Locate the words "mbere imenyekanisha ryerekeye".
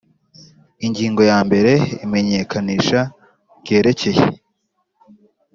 1.47-4.25